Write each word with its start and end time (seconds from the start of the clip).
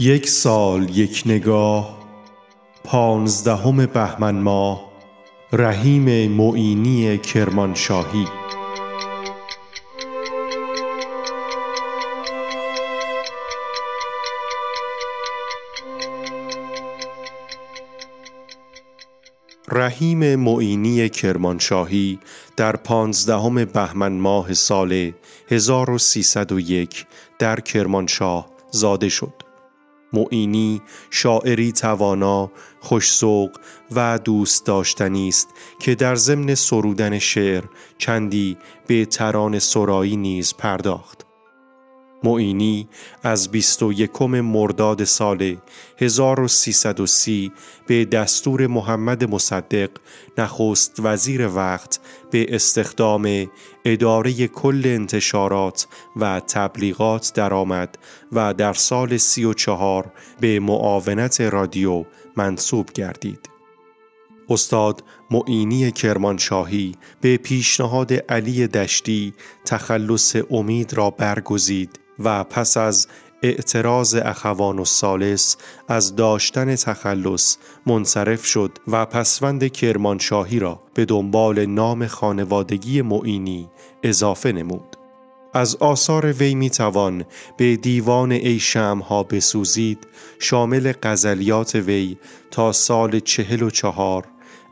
یک 0.00 0.28
سال 0.28 0.96
یک 0.96 1.22
نگاه 1.26 1.98
پانزدهم 2.84 3.86
بهمن 3.86 4.34
ماه 4.34 4.92
رحیم 5.52 6.30
معینی 6.32 7.18
کرمانشاهی 7.18 8.24
رحیم 19.68 20.36
معینی 20.36 21.08
کرمانشاهی 21.08 22.18
در 22.56 22.76
پانزدهم 22.76 23.64
بهمن 23.64 24.12
ماه 24.12 24.54
سال 24.54 25.12
1301 25.50 27.06
در 27.38 27.60
کرمانشاه 27.60 28.50
زاده 28.70 29.08
شد. 29.08 29.37
معینی 30.12 30.82
شاعری 31.10 31.72
توانا، 31.72 32.50
خوشسوق 32.80 33.50
و 33.92 34.18
دوست 34.18 34.66
داشتنی 34.66 35.28
است 35.28 35.48
که 35.80 35.94
در 35.94 36.14
ضمن 36.14 36.54
سرودن 36.54 37.18
شعر 37.18 37.64
چندی 37.98 38.56
به 38.86 39.04
تران 39.04 39.58
سرایی 39.58 40.16
نیز 40.16 40.54
پرداخت. 40.54 41.27
معینی 42.24 42.88
از 43.22 43.50
21 43.50 44.22
مرداد 44.22 45.04
سال 45.04 45.56
1330 45.98 47.52
به 47.86 48.04
دستور 48.04 48.66
محمد 48.66 49.30
مصدق 49.34 49.90
نخست 50.38 50.96
وزیر 50.98 51.48
وقت 51.48 52.00
به 52.30 52.54
استخدام 52.54 53.50
اداره 53.84 54.48
کل 54.48 54.82
انتشارات 54.84 55.86
و 56.16 56.40
تبلیغات 56.40 57.32
درآمد 57.34 57.98
و 58.32 58.54
در 58.54 58.72
سال 58.72 59.16
34 59.16 60.12
به 60.40 60.60
معاونت 60.60 61.40
رادیو 61.40 62.04
منصوب 62.36 62.92
گردید. 62.92 63.48
استاد 64.50 65.04
معینی 65.30 65.92
کرمانشاهی 65.92 66.94
به 67.20 67.36
پیشنهاد 67.36 68.12
علی 68.12 68.66
دشتی 68.66 69.34
تخلص 69.64 70.36
امید 70.50 70.94
را 70.94 71.10
برگزید 71.10 71.98
و 72.18 72.44
پس 72.44 72.76
از 72.76 73.08
اعتراض 73.42 74.14
اخوان 74.14 74.78
و 74.78 74.84
سالس 74.84 75.56
از 75.88 76.16
داشتن 76.16 76.76
تخلص 76.76 77.56
منصرف 77.86 78.46
شد 78.46 78.78
و 78.88 79.06
پسوند 79.06 79.72
کرمانشاهی 79.72 80.58
را 80.58 80.82
به 80.94 81.04
دنبال 81.04 81.66
نام 81.66 82.06
خانوادگی 82.06 83.02
معینی 83.02 83.68
اضافه 84.02 84.52
نمود. 84.52 84.96
از 85.54 85.76
آثار 85.76 86.32
وی 86.32 86.54
می 86.54 86.70
توان 86.70 87.24
به 87.56 87.76
دیوان 87.76 88.32
ای 88.32 88.60
ها 89.08 89.22
بسوزید 89.22 90.06
شامل 90.38 90.92
غزلیات 91.02 91.74
وی 91.74 92.16
تا 92.50 92.72
سال 92.72 93.20
چهل 93.20 93.62
و 93.62 93.70
چهار 93.70 94.24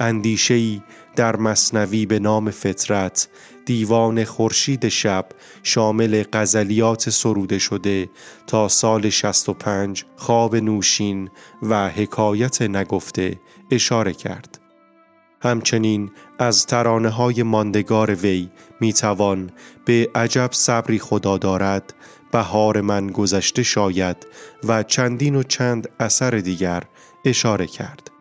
اندیشهی 0.00 0.82
در 1.16 1.36
مصنوی 1.36 2.06
به 2.06 2.18
نام 2.18 2.50
فطرت 2.50 3.28
دیوان 3.66 4.24
خورشید 4.24 4.88
شب 4.88 5.26
شامل 5.62 6.24
غزلیات 6.32 7.10
سروده 7.10 7.58
شده 7.58 8.10
تا 8.46 8.68
سال 8.68 9.10
65 9.10 10.04
خواب 10.16 10.56
نوشین 10.56 11.30
و 11.62 11.88
حکایت 11.88 12.62
نگفته 12.62 13.40
اشاره 13.70 14.12
کرد. 14.12 14.58
همچنین 15.42 16.10
از 16.38 16.66
ترانه 16.66 17.08
های 17.08 17.42
ماندگار 17.42 18.14
وی 18.14 18.50
می 18.80 18.92
توان 18.92 19.50
به 19.84 20.10
عجب 20.14 20.50
صبری 20.52 20.98
خدا 20.98 21.38
دارد 21.38 21.94
بهار 22.32 22.80
من 22.80 23.06
گذشته 23.06 23.62
شاید 23.62 24.16
و 24.64 24.82
چندین 24.82 25.36
و 25.36 25.42
چند 25.42 25.88
اثر 26.00 26.30
دیگر 26.30 26.82
اشاره 27.24 27.66
کرد. 27.66 28.11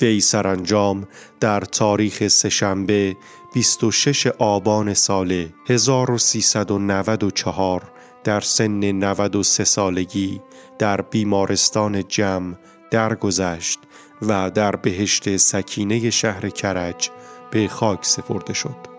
وی 0.00 0.20
سرانجام 0.20 1.08
در 1.40 1.60
تاریخ 1.60 2.28
سهشنبه 2.28 3.16
26 3.54 4.26
آبان 4.26 4.94
سال 4.94 5.48
1394 5.68 7.92
در 8.24 8.40
سن 8.40 8.92
93 8.92 9.64
سالگی 9.64 10.40
در 10.78 11.00
بیمارستان 11.00 12.04
جم 12.08 12.58
درگذشت 12.90 13.78
و 14.22 14.50
در 14.50 14.76
بهشت 14.76 15.36
سکینه 15.36 16.10
شهر 16.10 16.48
کرج 16.48 17.10
به 17.50 17.68
خاک 17.68 18.04
سپرده 18.04 18.52
شد. 18.52 18.91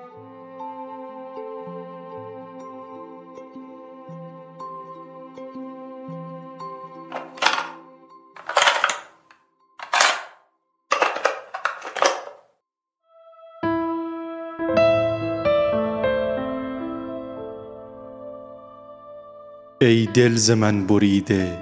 ای 19.85 20.05
دل 20.05 20.35
ز 20.35 20.51
من 20.51 20.87
بریده 20.87 21.57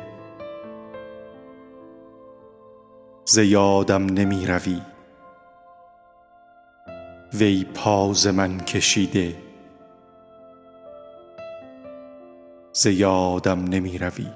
ز 3.26 3.38
یادم 3.38 4.06
نمی 4.06 4.46
روی 4.46 4.82
وی 7.34 7.66
پا 7.74 8.14
ز 8.14 8.28
من 8.28 8.60
کشیده 8.60 9.36
ز 12.74 12.86
یادم 12.86 13.64
نمی 13.64 13.98
روی 13.98 14.28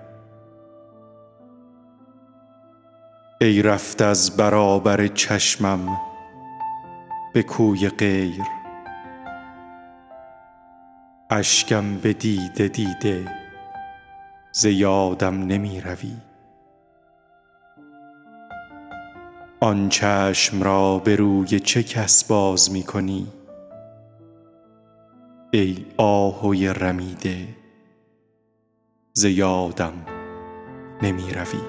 ای 3.42 3.62
رفت 3.62 4.02
از 4.02 4.38
برابر 4.38 5.08
چشمم 5.08 5.98
به 7.34 7.44
کوی 7.44 7.90
غیر 7.90 8.44
اشکم 11.30 11.98
به 11.98 12.14
دیده 12.14 12.68
دیده. 12.68 13.45
ز 14.58 14.66
یادم 14.66 15.44
نمی 15.44 15.82
روی 15.82 16.18
آن 19.60 19.90
چشم 19.90 20.64
را 20.64 21.00
به 21.00 21.16
روی 21.16 21.60
چه 21.60 21.84
کس 21.84 22.24
باز 22.24 22.72
می 22.72 22.84
کنی 22.84 23.28
ای 25.52 25.86
آهوی 25.98 26.68
رمیده 26.68 27.48
ز 29.14 29.24
یادم 29.24 29.94
نمی 31.02 31.32
روی 31.34 31.62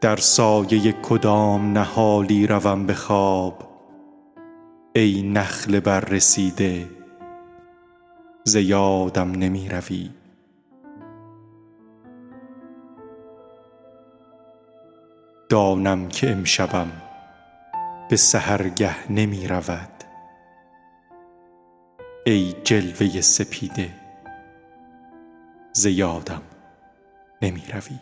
در 0.00 0.16
سایه 0.16 0.92
کدام 0.92 1.78
نهالی 1.78 2.46
روم 2.46 2.86
به 2.86 2.94
خواب؟ 2.94 3.70
ای 4.94 5.22
نخل 5.22 5.80
بر 5.80 6.00
رسیده 6.00 6.99
ز 8.50 8.56
یادم 8.56 9.30
نمی 9.30 9.68
روی 9.68 10.10
دانم 15.48 16.08
که 16.08 16.30
امشبم 16.30 16.92
به 18.10 18.16
سحرگه 18.16 19.12
نمی 19.12 19.48
رود 19.48 20.04
ای 22.26 22.54
جلوه 22.64 23.20
سپیده 23.20 23.94
ز 25.72 25.86
یادم 25.86 26.42
نمی 27.42 27.62
روی 27.72 27.98